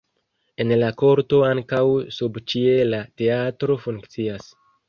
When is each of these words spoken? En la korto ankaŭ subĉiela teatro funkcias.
En 0.63 0.71
la 0.83 0.87
korto 1.01 1.41
ankaŭ 1.49 1.83
subĉiela 2.17 3.03
teatro 3.23 3.81
funkcias. 3.87 4.53